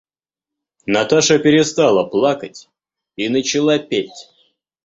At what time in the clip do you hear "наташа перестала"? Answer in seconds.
0.87-2.03